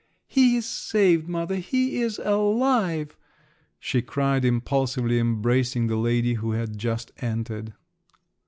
"He 0.25 0.55
is 0.55 0.65
saved, 0.65 1.29
mother, 1.29 1.57
he 1.57 2.01
is 2.01 2.17
alive!" 2.23 3.15
she 3.79 4.01
cried, 4.01 4.43
impulsively 4.43 5.19
embracing 5.19 5.85
the 5.85 5.95
lady 5.95 6.33
who 6.33 6.53
had 6.53 6.75
just 6.79 7.11
entered. 7.19 7.73